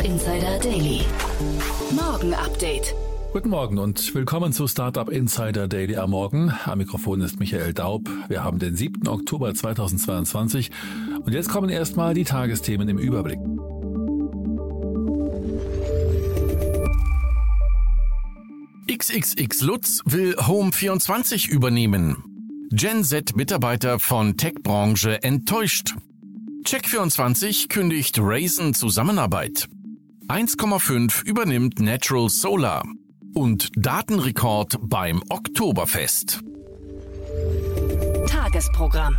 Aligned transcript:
Startup 0.00 0.12
Insider 0.12 0.58
Daily. 0.60 1.00
Morgen 1.90 2.32
Update. 2.32 2.94
Guten 3.34 3.50
Morgen 3.50 3.78
und 3.78 4.14
willkommen 4.14 4.50
zu 4.50 4.66
Startup 4.66 5.10
Insider 5.10 5.68
Daily 5.68 5.96
am 5.96 6.10
Morgen. 6.10 6.50
Am 6.64 6.78
Mikrofon 6.78 7.20
ist 7.20 7.38
Michael 7.38 7.74
Daub. 7.74 8.08
Wir 8.28 8.42
haben 8.42 8.58
den 8.58 8.76
7. 8.76 9.06
Oktober 9.08 9.54
2022 9.54 10.70
und 11.22 11.34
jetzt 11.34 11.50
kommen 11.50 11.68
erstmal 11.68 12.14
die 12.14 12.24
Tagesthemen 12.24 12.88
im 12.88 12.98
Überblick. 12.98 13.38
XXX 18.90 19.60
Lutz 19.60 20.00
will 20.06 20.34
Home24 20.36 21.50
übernehmen. 21.50 22.24
Gen 22.70 23.04
Z 23.04 23.36
Mitarbeiter 23.36 23.98
von 23.98 24.38
Tech-Branche 24.38 25.22
enttäuscht. 25.22 25.94
Check24 26.64 27.68
kündigt 27.68 28.16
Raisin 28.18 28.72
Zusammenarbeit. 28.72 29.68
1,5 30.30 31.24
übernimmt 31.26 31.80
Natural 31.80 32.28
Solar. 32.28 32.84
Und 33.34 33.70
Datenrekord 33.74 34.78
beim 34.80 35.24
Oktoberfest. 35.28 36.44
Tagesprogramm. 38.28 39.16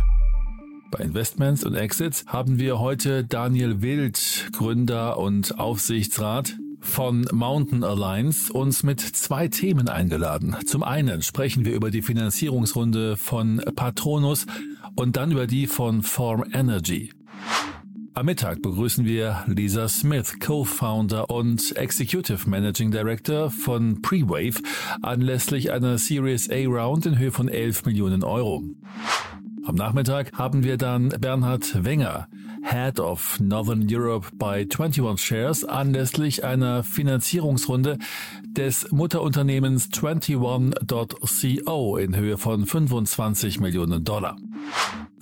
Bei 0.90 1.04
Investments 1.04 1.64
und 1.64 1.74
Exits 1.74 2.24
haben 2.28 2.58
wir 2.58 2.78
heute 2.78 3.24
Daniel 3.24 3.82
Wild, 3.82 4.48
Gründer 4.52 5.18
und 5.18 5.58
Aufsichtsrat 5.58 6.56
von 6.80 7.28
Mountain 7.30 7.84
Alliance, 7.84 8.50
uns 8.50 8.82
mit 8.82 9.00
zwei 9.00 9.48
Themen 9.48 9.90
eingeladen. 9.90 10.56
Zum 10.64 10.82
einen 10.82 11.20
sprechen 11.20 11.66
wir 11.66 11.74
über 11.74 11.90
die 11.90 12.00
Finanzierungsrunde 12.00 13.18
von 13.18 13.60
Patronus 13.76 14.46
und 14.96 15.16
dann 15.16 15.30
über 15.30 15.46
die 15.46 15.66
von 15.66 16.02
Form 16.02 16.42
Energy. 16.54 17.12
Am 18.14 18.26
Mittag 18.26 18.60
begrüßen 18.60 19.06
wir 19.06 19.42
Lisa 19.46 19.88
Smith, 19.88 20.34
Co-Founder 20.38 21.30
und 21.30 21.74
Executive 21.76 22.48
Managing 22.48 22.90
Director 22.90 23.50
von 23.50 24.02
Prewave, 24.02 24.60
anlässlich 25.00 25.72
einer 25.72 25.96
Series 25.96 26.50
A 26.50 26.66
Round 26.66 27.06
in 27.06 27.18
Höhe 27.18 27.32
von 27.32 27.48
11 27.48 27.86
Millionen 27.86 28.22
Euro. 28.22 28.64
Am 29.64 29.74
Nachmittag 29.76 30.30
haben 30.36 30.62
wir 30.62 30.76
dann 30.76 31.08
Bernhard 31.08 31.84
Wenger, 31.84 32.28
Head 32.62 33.00
of 33.00 33.40
Northern 33.40 33.86
Europe 33.90 34.28
bei 34.34 34.68
21 34.70 35.24
Shares, 35.24 35.64
anlässlich 35.64 36.44
einer 36.44 36.84
Finanzierungsrunde 36.84 37.98
des 38.44 38.92
Mutterunternehmens 38.92 39.88
21.co 39.88 41.96
in 41.96 42.14
Höhe 42.14 42.36
von 42.36 42.66
25 42.66 43.60
Millionen 43.60 44.04
Dollar. 44.04 44.36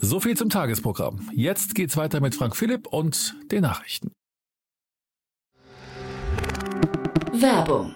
So 0.03 0.19
viel 0.19 0.35
zum 0.35 0.49
Tagesprogramm. 0.49 1.29
Jetzt 1.33 1.75
geht's 1.75 1.97
weiter 1.97 2.21
mit 2.21 2.35
Frank 2.35 2.57
Philipp 2.57 2.87
und 2.87 3.35
den 3.53 3.63
Nachrichten. 3.63 4.13
Werbung. 7.33 7.95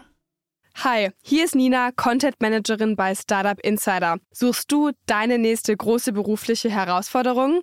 Hi, 0.82 1.10
hier 1.22 1.44
ist 1.44 1.54
Nina, 1.54 1.92
Content 1.92 2.34
Managerin 2.40 2.94
bei 2.94 3.14
Startup 3.14 3.58
Insider. 3.60 4.18
Suchst 4.32 4.70
du 4.70 4.90
deine 5.06 5.38
nächste 5.38 5.74
große 5.74 6.12
berufliche 6.12 6.68
Herausforderung? 6.68 7.62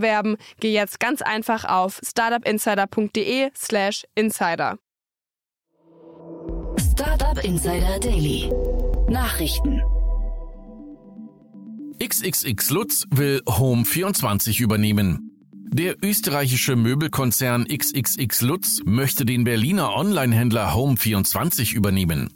bewerben, 0.01 0.37
geh 0.59 0.73
jetzt 0.73 0.99
ganz 0.99 1.21
einfach 1.21 1.65
auf 1.65 2.01
startupinsider.de/slash 2.03 4.03
insider. 4.15 4.77
Startup 6.91 7.43
Insider 7.43 7.99
Daily. 7.99 8.49
Nachrichten. 9.09 9.81
XXX 12.03 12.69
Lutz 12.71 13.05
will 13.11 13.41
Home24 13.45 14.59
übernehmen. 14.61 15.31
Der 15.73 15.95
österreichische 16.03 16.75
Möbelkonzern 16.75 17.65
XXX 17.65 18.41
Lutz 18.41 18.81
möchte 18.83 19.23
den 19.23 19.45
Berliner 19.45 19.95
Onlinehändler 19.95 20.75
Home24 20.75 21.73
übernehmen. 21.73 22.27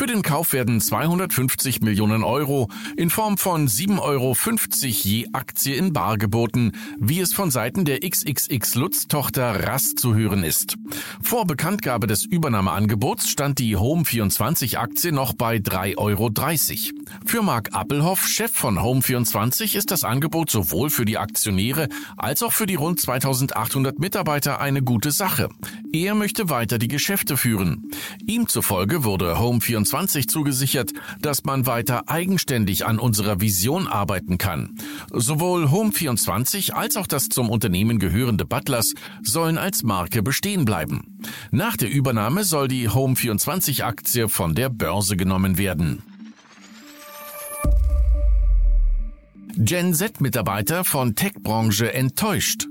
Für 0.00 0.06
den 0.06 0.22
Kauf 0.22 0.54
werden 0.54 0.80
250 0.80 1.82
Millionen 1.82 2.24
Euro 2.24 2.70
in 2.96 3.10
Form 3.10 3.36
von 3.36 3.68
7,50 3.68 4.00
Euro 4.00 4.34
je 4.80 5.26
Aktie 5.34 5.74
in 5.74 5.92
Bar 5.92 6.16
geboten, 6.16 6.72
wie 6.98 7.20
es 7.20 7.34
von 7.34 7.50
Seiten 7.50 7.84
der 7.84 8.00
XXX 8.00 8.76
Lutz 8.76 9.08
Tochter 9.08 9.66
Rast 9.66 9.98
zu 9.98 10.14
hören 10.14 10.42
ist. 10.42 10.78
Vor 11.20 11.46
Bekanntgabe 11.46 12.06
des 12.06 12.24
Übernahmeangebots 12.24 13.28
stand 13.28 13.58
die 13.58 13.76
Home24 13.76 14.78
Aktie 14.78 15.12
noch 15.12 15.34
bei 15.34 15.56
3,30 15.56 15.98
Euro. 15.98 16.30
Für 17.26 17.42
Marc 17.42 17.74
Appelhoff, 17.74 18.26
Chef 18.26 18.52
von 18.52 18.78
Home24, 18.78 19.76
ist 19.76 19.90
das 19.90 20.02
Angebot 20.02 20.48
sowohl 20.48 20.88
für 20.88 21.04
die 21.04 21.18
Aktionäre 21.18 21.90
als 22.16 22.42
auch 22.42 22.54
für 22.54 22.64
die 22.64 22.76
rund 22.76 23.00
2800 23.00 23.98
Mitarbeiter 23.98 24.62
eine 24.62 24.80
gute 24.80 25.10
Sache. 25.10 25.50
Er 25.92 26.14
möchte 26.14 26.48
weiter 26.48 26.78
die 26.78 26.88
Geschäfte 26.88 27.36
führen. 27.36 27.90
Ihm 28.26 28.48
zufolge 28.48 29.04
wurde 29.04 29.34
Home24 29.34 29.89
zugesichert, 30.28 30.92
dass 31.20 31.44
man 31.44 31.66
weiter 31.66 32.08
eigenständig 32.08 32.86
an 32.86 32.98
unserer 32.98 33.40
Vision 33.40 33.86
arbeiten 33.86 34.38
kann. 34.38 34.76
Sowohl 35.12 35.66
Home24 35.66 36.72
als 36.72 36.96
auch 36.96 37.06
das 37.06 37.28
zum 37.28 37.50
Unternehmen 37.50 37.98
gehörende 37.98 38.44
Butlers 38.44 38.94
sollen 39.22 39.58
als 39.58 39.82
Marke 39.82 40.22
bestehen 40.22 40.64
bleiben. 40.64 41.18
Nach 41.50 41.76
der 41.76 41.90
Übernahme 41.90 42.44
soll 42.44 42.68
die 42.68 42.88
Home24 42.88 43.82
Aktie 43.82 44.28
von 44.28 44.54
der 44.54 44.68
Börse 44.68 45.16
genommen 45.16 45.58
werden. 45.58 46.02
Gen 49.56 49.92
Z-Mitarbeiter 49.92 50.84
von 50.84 51.14
Tech-Branche 51.14 51.92
enttäuscht. 51.92 52.69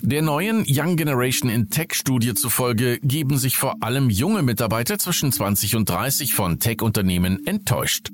Der 0.00 0.22
neuen 0.22 0.64
Young 0.66 0.96
Generation 0.96 1.50
in 1.50 1.70
Tech 1.70 1.94
Studie 1.94 2.34
zufolge 2.34 2.98
geben 3.02 3.38
sich 3.38 3.56
vor 3.56 3.82
allem 3.82 4.10
junge 4.10 4.42
Mitarbeiter 4.42 4.98
zwischen 4.98 5.32
20 5.32 5.76
und 5.76 5.88
30 5.88 6.34
von 6.34 6.58
Tech-Unternehmen 6.58 7.46
enttäuscht. 7.46 8.10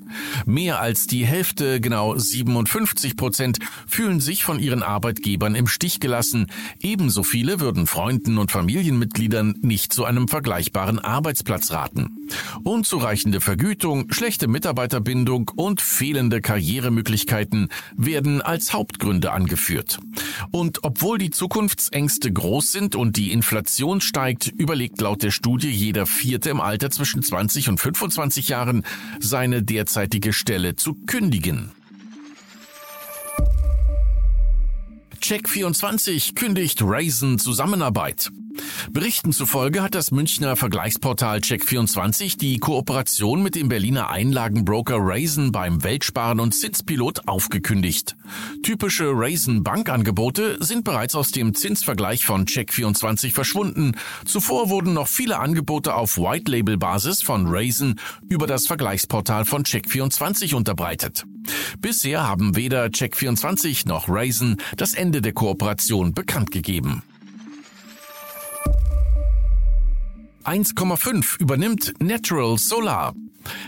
Mehr 0.47 0.81
als 0.81 1.07
die 1.07 1.27
Hälfte, 1.27 1.81
genau 1.81 2.17
57 2.17 3.17
Prozent, 3.17 3.59
fühlen 3.87 4.21
sich 4.21 4.45
von 4.45 4.59
ihren 4.59 4.83
Arbeitgebern 4.83 5.55
im 5.55 5.67
Stich 5.67 6.01
gelassen. 6.01 6.47
Ebenso 6.81 7.23
viele 7.23 7.61
würden 7.61 7.87
Freunden 7.87 8.39
und 8.39 8.51
Familienmitgliedern 8.51 9.57
nicht 9.63 9.93
zu 9.93 10.05
einem 10.05 10.29
vergleichbaren 10.29 10.99
Arbeitsplatz 10.99 11.73
raten. 11.73 12.20
Unzureichende 12.63 13.41
Vergütung, 13.41 14.13
schlechte 14.13 14.49
Mitarbeiterbindung 14.49 15.51
und 15.55 15.81
fehlende 15.81 16.41
Karrieremöglichkeiten 16.41 17.69
werden 17.97 18.43
als 18.43 18.73
Hauptgründe 18.73 19.33
angeführt. 19.33 19.99
Und 20.51 20.85
obwohl 20.85 21.19
die 21.19 21.31
Zukunftsängste 21.31 22.33
groß 22.33 22.73
sind 22.73 22.95
und 22.95 23.17
die 23.17 23.33
Inflation 23.33 24.01
steigt, 24.01 24.49
überlegt 24.49 25.01
laut 25.01 25.23
der 25.23 25.31
Studie 25.31 25.71
jeder 25.71 26.07
Vierte 26.07 26.51
im 26.51 26.61
Alter 26.61 26.91
zwischen 26.91 27.23
20 27.23 27.69
und 27.69 27.81
25 27.81 28.49
Jahren, 28.49 28.85
seine 29.19 29.63
derzeitige 29.63 30.33
Stelle 30.33 30.77
zu 30.77 30.95
kündigen. 31.07 31.73
Check24 35.23 36.35
kündigt 36.35 36.81
Raisin 36.83 37.39
Zusammenarbeit. 37.39 38.31
Berichten 38.91 39.33
zufolge 39.33 39.83
hat 39.83 39.95
das 39.95 40.11
Münchner 40.11 40.57
Vergleichsportal 40.57 41.39
Check24 41.39 42.37
die 42.39 42.59
Kooperation 42.59 43.43
mit 43.43 43.55
dem 43.55 43.69
Berliner 43.69 44.11
Einlagenbroker 44.11 44.97
Raisin 44.99 45.53
beim 45.53 45.85
Weltsparen 45.85 46.41
und 46.41 46.53
Zinspilot 46.53 47.29
aufgekündigt. 47.29 48.17
Typische 48.63 49.11
Raisin 49.13 49.63
Bankangebote 49.63 50.57
sind 50.61 50.85
bereits 50.85 51.15
aus 51.15 51.31
dem 51.31 51.55
Zinsvergleich 51.55 52.25
von 52.25 52.47
Check24 52.47 53.33
verschwunden. 53.33 53.97
Zuvor 54.25 54.69
wurden 54.69 54.95
noch 54.95 55.09
viele 55.09 55.39
Angebote 55.39 55.95
auf 55.95 56.19
White 56.19 56.51
Label 56.51 56.77
Basis 56.77 57.23
von 57.23 57.47
Raisin 57.47 58.01
über 58.29 58.47
das 58.47 58.67
Vergleichsportal 58.67 59.45
von 59.45 59.65
Check24 59.65 60.55
unterbreitet. 60.55 61.25
Bisher 61.81 62.27
haben 62.27 62.57
weder 62.57 62.87
Check24 62.87 63.87
noch 63.89 64.09
Raisin 64.09 64.57
das 64.77 64.95
Ende 64.95 65.21
der 65.23 65.33
Kooperation 65.33 66.13
bekannt 66.15 66.51
gegeben. 66.51 67.03
1,5 70.45 71.39
übernimmt 71.41 71.93
Natural 72.01 72.57
Solar. 72.59 73.15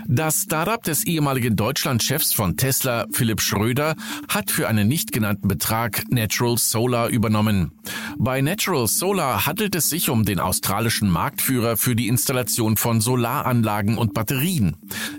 Das 0.06 0.43
Startup 0.43 0.82
des 0.82 1.05
ehemaligen 1.05 1.56
Deutschlandchefs 1.56 2.32
von 2.32 2.56
Tesla, 2.56 3.06
Philipp 3.12 3.40
Schröder, 3.40 3.94
hat 4.29 4.50
für 4.50 4.69
einen 4.69 4.88
nicht 4.88 5.12
genannten 5.12 5.49
Betrag 5.49 6.05
Natural 6.11 6.58
Solar 6.58 7.08
übernommen. 7.08 7.73
Bei 8.19 8.41
Natural 8.41 8.87
Solar 8.87 9.47
handelt 9.47 9.75
es 9.75 9.88
sich 9.88 10.11
um 10.11 10.25
den 10.25 10.41
australischen 10.41 11.11
Marktführer 11.11 11.76
für 11.76 11.97
die 11.97 12.09
Installation 12.09 12.76
von 12.76 13.00
Solaranlagen 13.00 13.99
und 13.99 14.14
Batterien. 14.14 14.76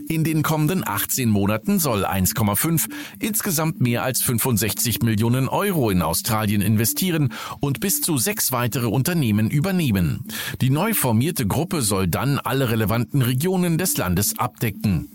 In 0.07 0.23
den 0.23 0.43
kommenden 0.43 0.87
18 0.87 1.29
Monaten 1.29 1.79
soll 1.79 2.05
1,5 2.05 2.89
insgesamt 3.19 3.81
mehr 3.81 4.03
als 4.03 4.21
65 4.21 5.01
Millionen 5.01 5.47
Euro 5.47 5.89
in 5.89 6.01
Australien 6.01 6.61
investieren 6.61 7.33
und 7.59 7.79
bis 7.79 8.01
zu 8.01 8.17
sechs 8.17 8.51
weitere 8.51 8.87
Unternehmen 8.87 9.49
übernehmen. 9.49 10.25
Die 10.61 10.69
neu 10.69 10.93
formierte 10.93 11.47
Gruppe 11.47 11.81
soll 11.81 12.07
dann 12.07 12.39
alle 12.39 12.69
relevanten 12.69 13.21
Regionen 13.21 13.77
des 13.77 13.97
Landes 13.97 14.37
abdecken. 14.37 15.09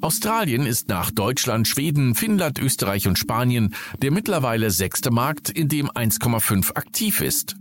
Australien 0.00 0.66
ist 0.66 0.88
nach 0.88 1.10
Deutschland, 1.10 1.68
Schweden, 1.68 2.14
Finnland, 2.14 2.58
Österreich 2.58 3.06
und 3.06 3.18
Spanien 3.18 3.74
der 4.00 4.10
mittlerweile 4.10 4.70
sechste 4.70 5.10
Markt, 5.10 5.50
in 5.50 5.68
dem 5.68 5.90
1,5 5.90 6.74
aktiv 6.76 7.20
ist. 7.20 7.56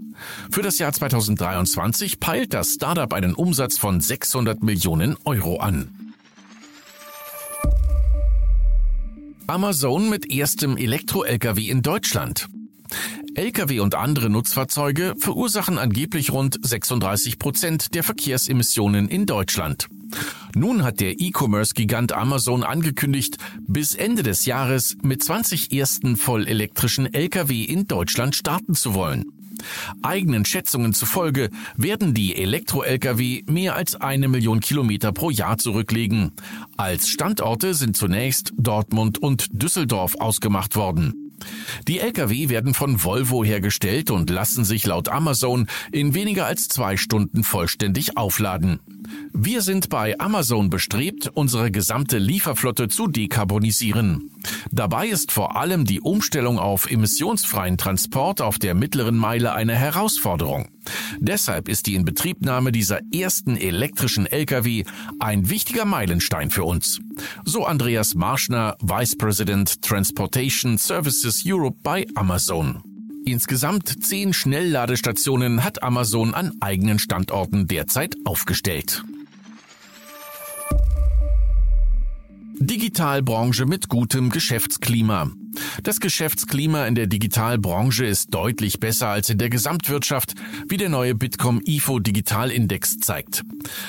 Für 0.52 0.62
das 0.62 0.80
Jahr 0.80 0.94
2023 0.94 2.20
peilt 2.20 2.54
das 2.54 2.74
Startup 2.74 3.12
einen 3.14 3.34
Umsatz 3.34 3.78
von 3.78 4.02
600 4.02 4.64
Millionen 4.64 5.18
Euro 5.26 5.58
an. 5.58 6.14
Amazon 9.48 10.10
mit 10.10 10.32
erstem 10.32 10.78
Elektro-Lkw 10.78 11.70
in 11.70 11.82
Deutschland. 11.82 12.48
Lkw 13.36 13.80
und 13.80 13.96
andere 13.96 14.30
Nutzfahrzeuge 14.30 15.14
verursachen 15.18 15.78
angeblich 15.78 16.32
rund 16.32 16.58
36 16.62 17.40
Prozent 17.40 17.94
der 17.96 18.04
Verkehrsemissionen 18.04 19.08
in 19.10 19.26
Deutschland. 19.26 19.88
Nun 20.56 20.84
hat 20.84 21.00
der 21.00 21.20
E-Commerce-Gigant 21.20 22.12
Amazon 22.14 22.64
angekündigt, 22.64 23.38
bis 23.68 23.96
Ende 23.96 24.24
des 24.24 24.46
Jahres 24.46 24.98
mit 25.02 25.24
20 25.24 25.72
ersten 25.72 26.18
vollelektrischen 26.18 27.14
Lkw 27.14 27.64
in 27.64 27.88
Deutschland 27.88 28.36
starten 28.36 28.74
zu 28.74 28.94
wollen. 28.94 29.26
Eigenen 30.02 30.46
Schätzungen 30.46 30.94
zufolge 30.94 31.50
werden 31.76 32.14
die 32.14 32.36
Elektro-Lkw 32.36 33.44
mehr 33.48 33.76
als 33.76 33.96
eine 33.96 34.28
Million 34.28 34.60
Kilometer 34.60 35.12
pro 35.12 35.30
Jahr 35.30 35.58
zurücklegen. 35.58 36.32
Als 36.78 37.08
Standorte 37.08 37.74
sind 37.74 37.96
zunächst 37.96 38.54
Dortmund 38.58 39.20
und 39.20 39.48
Düsseldorf 39.52 40.16
ausgemacht 40.20 40.76
worden. 40.76 41.32
Die 41.88 42.00
Lkw 42.00 42.50
werden 42.50 42.74
von 42.74 43.04
Volvo 43.04 43.44
hergestellt 43.44 44.12
und 44.12 44.30
lassen 44.30 44.64
sich 44.64 44.86
laut 44.86 45.10
Amazon 45.10 45.68
in 45.92 46.14
weniger 46.14 46.46
als 46.46 46.68
zwei 46.68 46.98
Stunden 46.98 47.44
vollständig 47.44 48.18
aufladen. 48.18 48.80
Wir 49.34 49.62
sind 49.62 49.90
bei 49.90 50.20
Amazon 50.20 50.70
bestrebt, 50.70 51.30
unsere 51.34 51.72
gesamte 51.72 52.18
Lieferflotte 52.18 52.88
zu 52.88 53.08
dekarbonisieren. 53.08 54.32
Dabei 54.72 55.08
ist 55.08 55.32
vor 55.32 55.58
allem 55.58 55.86
die 55.86 56.02
Umstellung 56.02 56.60
auf 56.60 56.90
emissionsfreien 56.90 57.78
Transport 57.78 58.42
auf 58.42 58.60
der 58.60 58.74
mittleren 58.76 59.18
Meile 59.18 59.54
eine 59.54 59.76
Herausforderung. 59.76 60.70
Deshalb 61.20 61.70
ist 61.70 61.88
die 61.88 61.96
Inbetriebnahme 61.96 62.72
dieser 62.72 63.00
ersten 63.14 63.56
elektrischen 63.58 64.26
Lkw 64.26 64.84
ein 65.20 65.50
wichtiger 65.50 65.86
Meilenstein 65.86 66.50
für 66.50 66.64
uns. 66.64 67.00
So 67.46 67.66
Andreas 67.66 68.16
Marschner, 68.16 68.76
Vice 68.82 69.18
President 69.18 69.82
Transportation 69.82 70.78
Services 70.78 71.44
Europe 71.46 71.78
bei 71.84 72.06
Amazon. 72.16 72.91
Insgesamt 73.26 74.04
zehn 74.04 74.34
Schnellladestationen 74.34 75.64
hat 75.64 75.84
Amazon 75.84 76.34
an 76.34 76.54
eigenen 76.60 77.00
Standorten 77.00 77.68
derzeit 77.68 78.16
aufgestellt. 78.26 79.04
Digitalbranche 82.60 83.66
mit 83.66 83.90
gutem 83.90 84.30
Geschäftsklima. 84.30 85.32
Das 85.84 86.00
Geschäftsklima 86.00 86.86
in 86.86 86.96
der 86.96 87.08
Digitalbranche 87.08 88.06
ist 88.06 88.34
deutlich 88.34 88.80
besser 88.80 89.08
als 89.08 89.30
in 89.30 89.38
der 89.38 89.50
Gesamtwirtschaft, 89.50 90.34
wie 90.68 90.78
der 90.78 90.90
neue 90.90 91.16
Bitkom 91.16 91.62
IFO 91.66 92.00
Digitalindex 92.00 93.00
zeigt. 93.00 93.44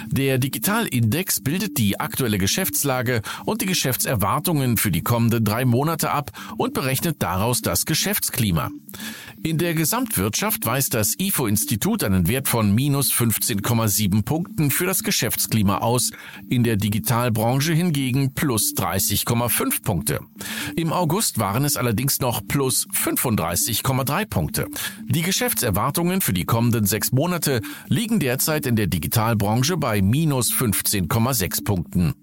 Der 0.06 0.38
Digitalindex 0.38 1.40
bildet 1.40 1.78
die 1.78 2.00
aktuelle 2.00 2.38
Geschäftslage 2.38 3.22
und 3.44 3.62
die 3.62 3.66
Geschäftserwartungen 3.66 4.76
für 4.76 4.90
die 4.90 5.02
kommenden 5.02 5.44
drei 5.44 5.64
Monate 5.64 6.10
ab 6.10 6.30
und 6.56 6.74
berechnet 6.74 7.22
daraus 7.22 7.62
das 7.62 7.86
Geschäftsklima. 7.86 8.70
In 9.44 9.58
der 9.58 9.74
Gesamtwirtschaft 9.74 10.64
weist 10.66 10.94
das 10.94 11.14
IFO-Institut 11.18 12.04
einen 12.04 12.28
Wert 12.28 12.46
von 12.46 12.72
minus 12.72 13.12
15,7 13.12 14.22
Punkten 14.22 14.70
für 14.70 14.86
das 14.86 15.02
Geschäftsklima 15.02 15.78
aus, 15.78 16.12
in 16.48 16.62
der 16.62 16.76
Digitalbranche 16.76 17.72
hingegen 17.72 18.34
plus 18.34 18.72
30,5 18.76 19.82
Punkte. 19.82 20.20
Im 20.76 20.92
August 20.92 21.40
waren 21.40 21.64
es 21.64 21.76
allerdings 21.76 22.20
noch 22.20 22.46
plus 22.46 22.86
35,3 22.94 24.26
Punkte. 24.26 24.68
Die 25.06 25.22
Geschäftserwartungen 25.22 26.20
für 26.20 26.32
die 26.32 26.44
kommenden 26.44 26.86
sechs 26.86 27.10
Monate 27.10 27.62
liegen 27.88 28.20
derzeit 28.20 28.64
in 28.64 28.76
der 28.76 28.86
Digitalbranche 28.86 29.76
bei 29.76 30.02
minus 30.02 30.52
15,6 30.52 31.64
Punkten. 31.64 32.14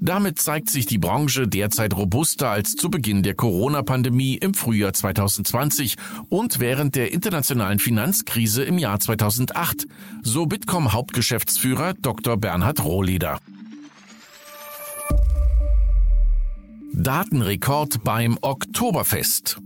Damit 0.00 0.38
zeigt 0.40 0.70
sich 0.70 0.86
die 0.86 0.98
Branche 0.98 1.48
derzeit 1.48 1.96
robuster 1.96 2.50
als 2.50 2.74
zu 2.74 2.90
Beginn 2.90 3.22
der 3.22 3.34
Corona-Pandemie 3.34 4.36
im 4.36 4.54
Frühjahr 4.54 4.92
2020 4.92 5.96
und 6.28 6.60
während 6.60 6.94
der 6.94 7.12
internationalen 7.12 7.78
Finanzkrise 7.78 8.64
im 8.64 8.78
Jahr 8.78 9.00
2008, 9.00 9.86
so 10.22 10.46
Bitkom 10.46 10.92
Hauptgeschäftsführer 10.92 11.94
Dr. 11.94 12.36
Bernhard 12.36 12.84
Rohleder. 12.84 13.40
Datenrekord 16.92 18.02
beim 18.04 18.38
Oktoberfest. 18.40 19.58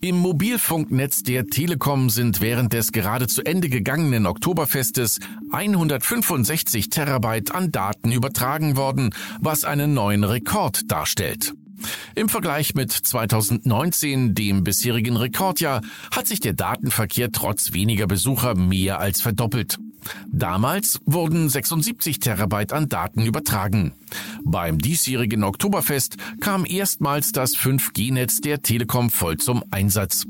Im 0.00 0.16
Mobilfunknetz 0.18 1.24
der 1.24 1.46
Telekom 1.46 2.08
sind 2.08 2.40
während 2.40 2.72
des 2.72 2.92
gerade 2.92 3.26
zu 3.26 3.44
Ende 3.44 3.68
gegangenen 3.68 4.26
Oktoberfestes 4.26 5.18
165 5.50 6.88
Terabyte 6.88 7.52
an 7.52 7.72
Daten 7.72 8.12
übertragen 8.12 8.76
worden, 8.76 9.10
was 9.40 9.64
einen 9.64 9.94
neuen 9.94 10.22
Rekord 10.22 10.90
darstellt. 10.90 11.52
Im 12.14 12.28
Vergleich 12.28 12.76
mit 12.76 12.92
2019, 12.92 14.36
dem 14.36 14.62
bisherigen 14.62 15.16
Rekordjahr, 15.16 15.82
hat 16.12 16.28
sich 16.28 16.38
der 16.38 16.52
Datenverkehr 16.52 17.32
trotz 17.32 17.72
weniger 17.72 18.06
Besucher 18.06 18.54
mehr 18.54 19.00
als 19.00 19.20
verdoppelt. 19.20 19.78
Damals 20.26 21.00
wurden 21.06 21.48
76 21.48 22.20
Terabyte 22.20 22.72
an 22.72 22.88
Daten 22.88 23.24
übertragen. 23.24 23.92
Beim 24.44 24.78
diesjährigen 24.78 25.44
Oktoberfest 25.44 26.16
kam 26.40 26.64
erstmals 26.64 27.32
das 27.32 27.56
5G-Netz 27.56 28.40
der 28.40 28.62
Telekom 28.62 29.10
voll 29.10 29.36
zum 29.36 29.62
Einsatz. 29.70 30.24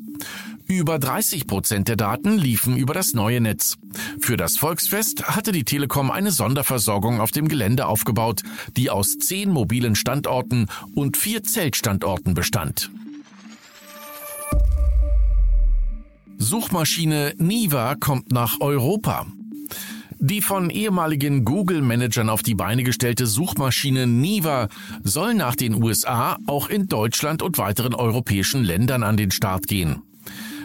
Über 0.67 0.99
30 0.99 1.47
Prozent 1.47 1.89
der 1.89 1.97
Daten 1.97 2.37
liefen 2.37 2.77
über 2.77 2.93
das 2.93 3.15
neue 3.15 3.41
Netz. 3.41 3.77
Für 4.21 4.37
das 4.37 4.59
Volksfest 4.59 5.25
hatte 5.25 5.51
die 5.51 5.65
Telekom 5.65 6.11
eine 6.11 6.31
Sonderversorgung 6.31 7.21
auf 7.21 7.31
dem 7.31 7.49
Gelände 7.49 7.87
aufgebaut, 7.87 8.43
die 8.77 8.91
aus 8.91 9.17
zehn 9.19 9.51
mobilen 9.51 9.95
Standorten 9.95 10.67
und 10.95 11.17
vier 11.17 11.43
Zeltstandorten 11.43 12.35
bestand. 12.35 12.91
Suchmaschine 16.37 17.35
Niva 17.39 17.95
kommt 17.95 18.31
nach 18.31 18.61
Europa. 18.61 19.27
Die 20.21 20.43
von 20.43 20.69
ehemaligen 20.71 21.45
Google-Managern 21.45 22.29
auf 22.29 22.43
die 22.43 22.57
Beine 22.57 22.83
gestellte 22.83 23.27
Suchmaschine 23.27 24.07
Niva 24.07 24.69
soll 25.05 25.35
nach 25.35 25.55
den 25.55 25.81
USA 25.83 26.39
auch 26.47 26.69
in 26.69 26.89
Deutschland 26.89 27.41
und 27.43 27.57
weiteren 27.59 27.95
europäischen 27.95 28.65
Ländern 28.65 29.05
an 29.05 29.17
den 29.17 29.31
Start 29.31 29.69
gehen. 29.69 30.03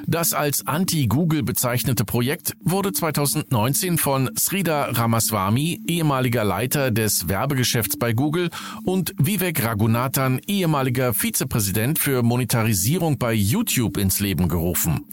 Das 0.05 0.33
als 0.33 0.67
Anti-Google 0.67 1.43
bezeichnete 1.43 2.03
Projekt 2.03 2.53
wurde 2.59 2.91
2019 2.91 3.97
von 3.97 4.29
Sridhar 4.37 4.97
Ramaswamy, 4.97 5.81
ehemaliger 5.87 6.43
Leiter 6.43 6.91
des 6.91 7.29
Werbegeschäfts 7.29 7.97
bei 7.97 8.13
Google, 8.13 8.49
und 8.83 9.13
Vivek 9.17 9.63
Raghunathan, 9.63 10.39
ehemaliger 10.45 11.13
Vizepräsident 11.13 11.99
für 11.99 12.21
Monetarisierung 12.21 13.17
bei 13.17 13.33
YouTube 13.33 13.97
ins 13.97 14.19
Leben 14.19 14.49
gerufen. 14.49 15.05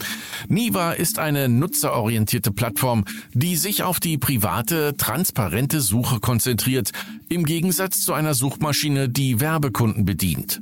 Niva 0.49 0.93
ist 0.93 1.19
eine 1.19 1.49
nutzerorientierte 1.49 2.51
Plattform, 2.51 3.05
die 3.33 3.57
sich 3.57 3.85
auf 3.85 4.01
die 4.01 4.19
private, 4.19 4.97
transparente 4.97 5.81
Suche 5.81 6.19
konzentriert, 6.19 6.91
im 7.29 7.45
Gegensatz 7.45 8.01
zu 8.05 8.13
einer 8.13 8.35
Suchmaschine, 8.35 9.09
die 9.09 9.41
Werbekunden 9.41 10.05
bedient. 10.05 10.61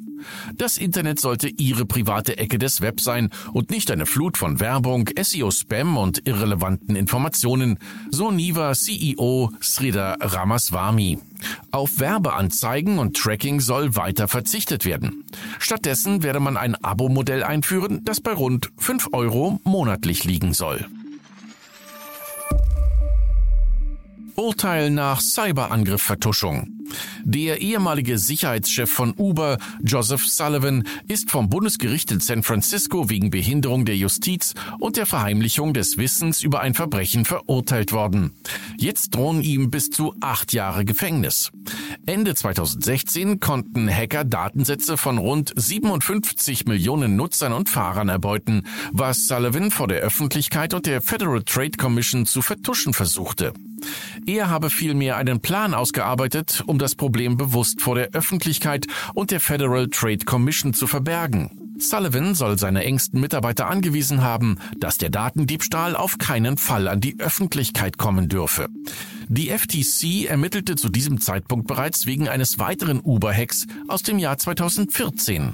Das 0.56 0.76
Internet 0.76 1.20
sollte 1.20 1.48
Ihre 1.48 1.86
private 1.86 2.38
Ecke 2.38 2.58
des 2.58 2.80
Webs 2.80 3.04
sein 3.04 3.30
und 3.52 3.70
nicht 3.70 3.90
eine 3.90 4.06
Flut 4.06 4.36
von 4.36 4.60
Werbung, 4.60 5.08
SEO-Spam 5.20 5.96
und 5.96 6.26
irrelevanten 6.26 6.96
Informationen, 6.96 7.78
so 8.10 8.30
Niva 8.30 8.72
CEO 8.74 9.50
Sridhar 9.62 10.16
Ramaswamy. 10.20 11.18
Auf 11.70 12.00
Werbeanzeigen 12.00 12.98
und 12.98 13.16
Tracking 13.16 13.60
soll 13.60 13.96
weiter 13.96 14.28
verzichtet 14.28 14.84
werden. 14.84 15.24
Stattdessen 15.58 16.22
werde 16.22 16.40
man 16.40 16.56
ein 16.56 16.74
Abo-Modell 16.74 17.42
einführen, 17.42 18.00
das 18.04 18.20
bei 18.20 18.32
rund 18.32 18.70
5 18.76 19.08
Euro 19.12 19.60
monatlich 19.64 20.24
liegen 20.24 20.52
soll. 20.52 20.86
Urteil 24.38 24.90
nach 24.90 25.20
Cyberangriffvertuschung. 25.20 26.68
Der 27.24 27.60
ehemalige 27.60 28.18
Sicherheitschef 28.18 28.88
von 28.88 29.12
Uber, 29.18 29.58
Joseph 29.82 30.26
Sullivan, 30.26 30.84
ist 31.08 31.30
vom 31.30 31.50
Bundesgericht 31.50 32.12
in 32.12 32.20
San 32.20 32.44
Francisco 32.44 33.10
wegen 33.10 33.30
Behinderung 33.30 33.84
der 33.84 33.96
Justiz 33.96 34.54
und 34.78 34.96
der 34.96 35.06
Verheimlichung 35.06 35.74
des 35.74 35.98
Wissens 35.98 36.42
über 36.42 36.60
ein 36.60 36.74
Verbrechen 36.74 37.24
verurteilt 37.24 37.92
worden. 37.92 38.32
Jetzt 38.78 39.16
drohen 39.16 39.42
ihm 39.42 39.70
bis 39.70 39.90
zu 39.90 40.14
acht 40.20 40.52
Jahre 40.52 40.84
Gefängnis. 40.84 41.50
Ende 42.06 42.36
2016 42.36 43.40
konnten 43.40 43.92
Hacker 43.92 44.24
Datensätze 44.24 44.96
von 44.96 45.18
rund 45.18 45.52
57 45.56 46.64
Millionen 46.66 47.16
Nutzern 47.16 47.52
und 47.52 47.68
Fahrern 47.68 48.08
erbeuten, 48.08 48.62
was 48.92 49.26
Sullivan 49.26 49.72
vor 49.72 49.88
der 49.88 49.98
Öffentlichkeit 49.98 50.74
und 50.74 50.86
der 50.86 51.02
Federal 51.02 51.42
Trade 51.42 51.72
Commission 51.76 52.24
zu 52.24 52.40
vertuschen 52.40 52.94
versuchte. 52.94 53.52
Er 54.26 54.50
habe 54.50 54.70
vielmehr 54.70 55.16
einen 55.16 55.40
Plan 55.40 55.74
ausgearbeitet, 55.74 56.62
um 56.66 56.78
das 56.78 56.94
Problem 56.94 57.36
bewusst 57.36 57.80
vor 57.80 57.94
der 57.94 58.10
Öffentlichkeit 58.10 58.86
und 59.14 59.30
der 59.30 59.40
Federal 59.40 59.88
Trade 59.88 60.24
Commission 60.24 60.74
zu 60.74 60.86
verbergen. 60.86 61.68
Sullivan 61.78 62.34
soll 62.34 62.58
seine 62.58 62.84
engsten 62.84 63.20
Mitarbeiter 63.20 63.68
angewiesen 63.68 64.22
haben, 64.22 64.58
dass 64.78 64.98
der 64.98 65.10
Datendiebstahl 65.10 65.94
auf 65.94 66.18
keinen 66.18 66.58
Fall 66.58 66.88
an 66.88 67.00
die 67.00 67.20
Öffentlichkeit 67.20 67.98
kommen 67.98 68.28
dürfe. 68.28 68.68
Die 69.28 69.50
FTC 69.50 70.26
ermittelte 70.28 70.74
zu 70.74 70.88
diesem 70.88 71.20
Zeitpunkt 71.20 71.68
bereits 71.68 72.06
wegen 72.06 72.28
eines 72.28 72.58
weiteren 72.58 73.00
Uber-Hacks 73.00 73.66
aus 73.86 74.02
dem 74.02 74.18
Jahr 74.18 74.38
2014. 74.38 75.52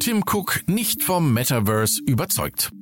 Tim 0.00 0.24
Cook 0.26 0.64
nicht 0.66 1.04
vom 1.04 1.32
Metaverse 1.32 2.02
überzeugt. 2.04 2.72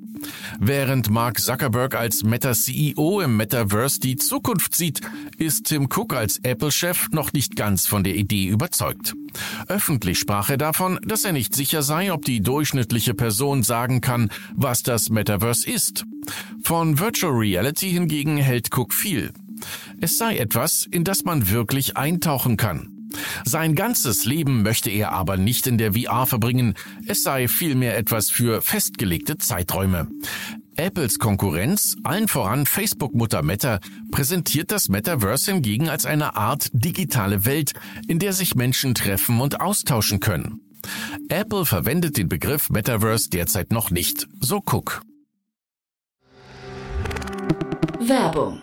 Während 0.58 1.10
Mark 1.10 1.40
Zuckerberg 1.40 1.94
als 1.94 2.22
Meta-CEO 2.22 3.20
im 3.20 3.36
Metaverse 3.36 4.00
die 4.00 4.16
Zukunft 4.16 4.74
sieht, 4.74 5.00
ist 5.38 5.66
Tim 5.66 5.88
Cook 5.90 6.14
als 6.14 6.38
Apple-Chef 6.42 7.08
noch 7.10 7.32
nicht 7.32 7.56
ganz 7.56 7.86
von 7.86 8.04
der 8.04 8.14
Idee 8.14 8.46
überzeugt. 8.46 9.14
Öffentlich 9.68 10.18
sprach 10.18 10.50
er 10.50 10.58
davon, 10.58 10.98
dass 11.04 11.24
er 11.24 11.32
nicht 11.32 11.54
sicher 11.54 11.82
sei, 11.82 12.12
ob 12.12 12.24
die 12.24 12.40
durchschnittliche 12.40 13.14
Person 13.14 13.62
sagen 13.62 14.00
kann, 14.00 14.30
was 14.54 14.82
das 14.82 15.10
Metaverse 15.10 15.70
ist. 15.70 16.04
Von 16.62 16.98
Virtual 16.98 17.32
Reality 17.32 17.90
hingegen 17.90 18.36
hält 18.36 18.76
Cook 18.76 18.92
viel. 18.92 19.32
Es 20.00 20.18
sei 20.18 20.38
etwas, 20.38 20.86
in 20.90 21.04
das 21.04 21.24
man 21.24 21.50
wirklich 21.50 21.96
eintauchen 21.96 22.56
kann. 22.56 22.99
Sein 23.44 23.74
ganzes 23.74 24.24
Leben 24.24 24.62
möchte 24.62 24.90
er 24.90 25.12
aber 25.12 25.36
nicht 25.36 25.66
in 25.66 25.78
der 25.78 25.94
VR 25.94 26.26
verbringen, 26.26 26.74
es 27.06 27.22
sei 27.22 27.48
vielmehr 27.48 27.96
etwas 27.96 28.30
für 28.30 28.62
festgelegte 28.62 29.38
Zeiträume. 29.38 30.08
Apples 30.76 31.18
Konkurrenz, 31.18 31.96
allen 32.04 32.28
voran 32.28 32.64
Facebook-Mutter 32.64 33.42
Meta, 33.42 33.80
präsentiert 34.10 34.70
das 34.70 34.88
Metaverse 34.88 35.52
hingegen 35.52 35.88
als 35.88 36.06
eine 36.06 36.36
Art 36.36 36.70
digitale 36.72 37.44
Welt, 37.44 37.74
in 38.08 38.18
der 38.18 38.32
sich 38.32 38.54
Menschen 38.54 38.94
treffen 38.94 39.40
und 39.40 39.60
austauschen 39.60 40.20
können. 40.20 40.60
Apple 41.28 41.66
verwendet 41.66 42.16
den 42.16 42.28
Begriff 42.28 42.70
Metaverse 42.70 43.28
derzeit 43.28 43.72
noch 43.72 43.90
nicht, 43.90 44.26
so 44.40 44.58
Cook. 44.58 45.02
Werbung 48.00 48.62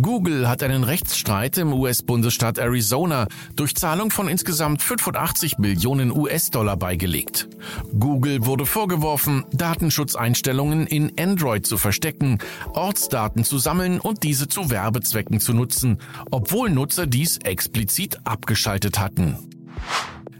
Google 0.00 0.48
hat 0.48 0.62
einen 0.62 0.84
Rechtsstreit 0.84 1.58
im 1.58 1.72
US-Bundesstaat 1.72 2.58
Arizona 2.58 3.26
durch 3.54 3.74
Zahlung 3.74 4.10
von 4.10 4.28
insgesamt 4.28 4.82
85 4.82 5.58
Millionen 5.58 6.10
US-Dollar 6.10 6.76
beigelegt. 6.76 7.48
Google 7.98 8.44
wurde 8.46 8.66
vorgeworfen, 8.66 9.44
Datenschutzeinstellungen 9.52 10.86
in 10.86 11.12
Android 11.18 11.66
zu 11.66 11.78
verstecken, 11.78 12.38
Ortsdaten 12.72 13.44
zu 13.44 13.58
sammeln 13.58 14.00
und 14.00 14.22
diese 14.22 14.48
zu 14.48 14.70
Werbezwecken 14.70 15.40
zu 15.40 15.52
nutzen, 15.52 15.98
obwohl 16.30 16.70
Nutzer 16.70 17.06
dies 17.06 17.38
explizit 17.38 18.18
abgeschaltet 18.24 18.98
hatten. 18.98 19.38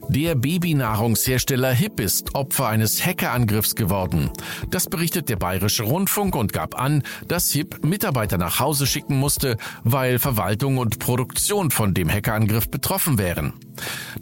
Der 0.09 0.35
Babynahrungshersteller 0.35 1.73
HIP 1.73 2.01
ist 2.01 2.35
Opfer 2.35 2.69
eines 2.69 3.05
Hackerangriffs 3.05 3.75
geworden. 3.75 4.31
Das 4.71 4.87
berichtet 4.87 5.29
der 5.29 5.37
Bayerische 5.37 5.83
Rundfunk 5.85 6.37
und 6.37 6.53
gab 6.53 6.79
an, 6.81 7.03
dass 7.27 7.51
HIP 7.51 7.85
Mitarbeiter 7.85 8.39
nach 8.39 8.61
Hause 8.61 8.87
schicken 8.87 9.19
musste, 9.19 9.57
weil 9.83 10.19
Verwaltung 10.19 10.79
und 10.79 10.99
Produktion 10.99 11.71
von 11.71 11.95
dem 11.95 12.11
Hackerangriff 12.11 12.69
betroffen 12.69 13.19
wären. 13.19 13.55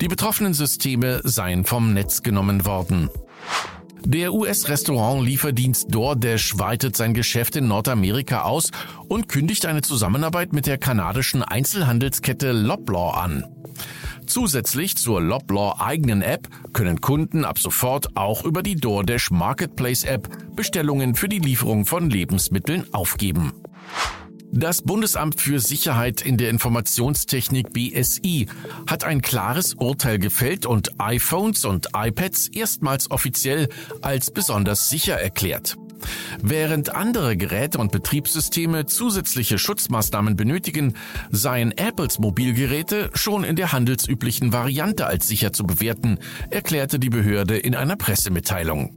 Die 0.01 0.09
betroffenen 0.09 0.55
Systeme 0.55 1.21
seien 1.25 1.65
vom 1.65 1.93
Netz 1.93 2.23
genommen 2.23 2.65
worden. 2.65 3.11
Der 4.05 4.35
US-Restaurant-Lieferdienst 4.35 5.95
DoorDash 5.95 6.59
weitet 6.59 6.97
sein 6.97 7.15
Geschäft 7.15 7.55
in 7.55 7.69
Nordamerika 7.69 8.43
aus 8.43 8.71
und 9.09 9.29
kündigt 9.29 9.65
eine 9.65 9.83
Zusammenarbeit 9.83 10.53
mit 10.53 10.67
der 10.67 10.79
kanadischen 10.79 11.43
Einzelhandelskette 11.43 12.51
Loblaw 12.51 13.13
an. 13.17 13.45
Zusätzlich 14.33 14.97
zur 14.97 15.21
Loblaw 15.21 15.79
eigenen 15.79 16.23
App 16.23 16.49
können 16.73 17.03
Kunden 17.03 17.45
ab 17.45 17.59
sofort 17.59 18.17
auch 18.17 18.47
über 18.47 18.63
die 18.63 18.77
DoorDash 18.77 19.31
Marketplace 19.31 20.05
App 20.05 20.27
Bestellungen 20.57 21.15
für 21.15 21.29
die 21.29 21.39
Lieferung 21.39 21.85
von 21.85 22.09
Lebensmitteln 22.09 22.87
aufgeben. 22.95 23.53
Das 24.51 24.81
Bundesamt 24.81 25.39
für 25.39 25.61
Sicherheit 25.61 26.23
in 26.23 26.39
der 26.39 26.49
Informationstechnik 26.49 27.75
BSI 27.75 28.47
hat 28.87 29.05
ein 29.05 29.21
klares 29.21 29.75
Urteil 29.75 30.19
gefällt 30.19 30.65
und 30.65 30.99
iPhones 30.99 31.67
und 31.67 31.89
iPads 31.95 32.49
erstmals 32.49 33.11
offiziell 33.11 33.69
als 34.01 34.31
besonders 34.31 34.89
sicher 34.89 35.21
erklärt. 35.21 35.77
Während 36.43 36.95
andere 36.95 37.37
Geräte 37.37 37.79
und 37.79 37.93
Betriebssysteme 37.93 38.87
zusätzliche 38.87 39.59
Schutzmaßnahmen 39.59 40.37
benötigen, 40.37 40.95
seien 41.31 41.73
Apples 41.73 42.19
Mobilgeräte 42.19 43.11
schon 43.15 43.45
in 43.45 43.57
der 43.57 43.73
handelsüblichen 43.73 44.53
Variante 44.53 45.07
als 45.07 45.29
sicher 45.29 45.53
zu 45.53 45.65
bewerten, 45.65 46.19
erklärte 46.51 46.99
die 46.99 47.11
Behörde 47.11 47.59
in 47.59 47.75
einer 47.75 47.97
Pressemitteilung. 47.97 48.97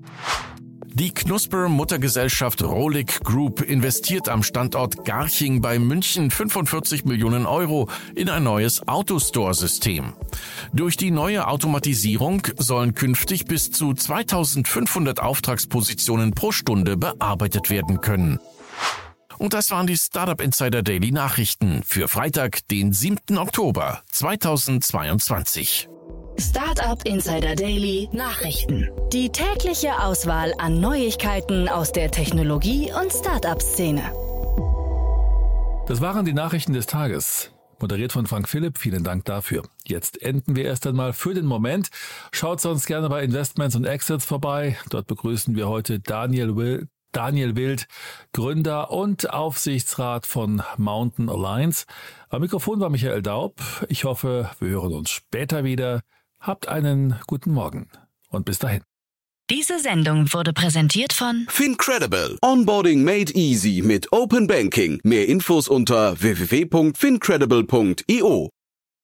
Die 0.97 1.13
Knusper-Muttergesellschaft 1.13 2.63
Rolik 2.63 3.21
Group 3.25 3.61
investiert 3.61 4.29
am 4.29 4.43
Standort 4.43 5.03
Garching 5.03 5.59
bei 5.59 5.77
München 5.77 6.31
45 6.31 7.03
Millionen 7.03 7.45
Euro 7.45 7.89
in 8.15 8.29
ein 8.29 8.43
neues 8.43 8.87
Autostore-System. 8.87 10.13
Durch 10.71 10.95
die 10.95 11.11
neue 11.11 11.49
Automatisierung 11.49 12.47
sollen 12.57 12.93
künftig 12.93 13.43
bis 13.43 13.71
zu 13.71 13.93
2500 13.93 15.19
Auftragspositionen 15.19 16.31
pro 16.31 16.53
Stunde 16.53 16.95
bearbeitet 16.95 17.69
werden 17.69 17.99
können. 17.99 18.39
Und 19.37 19.53
das 19.53 19.71
waren 19.71 19.87
die 19.87 19.97
Startup 19.97 20.39
Insider 20.39 20.81
Daily 20.81 21.11
Nachrichten 21.11 21.83
für 21.83 22.07
Freitag, 22.07 22.65
den 22.69 22.93
7. 22.93 23.37
Oktober 23.37 24.01
2022. 24.11 25.89
Startup 26.37 27.01
Insider 27.05 27.55
Daily 27.55 28.09
Nachrichten. 28.11 28.89
Die 29.13 29.29
tägliche 29.29 30.03
Auswahl 30.03 30.53
an 30.57 30.81
Neuigkeiten 30.81 31.69
aus 31.69 31.93
der 31.93 32.11
Technologie- 32.11 32.91
und 32.91 33.11
Startup-Szene. 33.11 34.01
Das 35.87 36.01
waren 36.01 36.25
die 36.25 36.33
Nachrichten 36.33 36.73
des 36.73 36.87
Tages. 36.87 37.51
Moderiert 37.79 38.11
von 38.11 38.25
Frank 38.25 38.49
Philipp, 38.49 38.77
vielen 38.77 39.05
Dank 39.05 39.23
dafür. 39.25 39.63
Jetzt 39.85 40.21
enden 40.21 40.57
wir 40.57 40.65
erst 40.65 40.85
einmal 40.87 41.13
für 41.13 41.33
den 41.33 41.45
Moment. 41.45 41.89
Schaut 42.33 42.59
sonst 42.59 42.85
gerne 42.85 43.07
bei 43.07 43.23
Investments 43.23 43.75
und 43.77 43.85
Exits 43.85 44.25
vorbei. 44.25 44.77
Dort 44.89 45.07
begrüßen 45.07 45.55
wir 45.55 45.69
heute 45.69 45.99
Daniel 45.99 46.57
Will, 46.57 46.89
Daniel 47.13 47.55
Wild, 47.55 47.87
Gründer 48.33 48.91
und 48.91 49.29
Aufsichtsrat 49.31 50.25
von 50.25 50.61
Mountain 50.75 51.29
Alliance. 51.29 51.85
Am 52.27 52.41
Mikrofon 52.41 52.81
war 52.81 52.89
Michael 52.89 53.21
Daub. 53.21 53.61
Ich 53.87 54.03
hoffe, 54.03 54.51
wir 54.59 54.69
hören 54.69 54.91
uns 54.91 55.11
später 55.11 55.63
wieder. 55.63 56.01
Habt 56.45 56.67
einen 56.67 57.19
guten 57.25 57.51
Morgen 57.51 57.89
und 58.29 58.45
bis 58.45 58.59
dahin. 58.59 58.83
Diese 59.49 59.79
Sendung 59.79 60.31
wurde 60.31 60.53
präsentiert 60.53 61.11
von 61.11 61.47
Fincredible. 61.49 62.37
Onboarding 62.43 63.03
made 63.03 63.33
easy 63.33 63.81
mit 63.83 64.11
Open 64.11 64.45
Banking. 64.45 64.99
Mehr 65.03 65.27
Infos 65.27 65.67
unter 65.67 66.21
www.fincredible.io. 66.21 68.51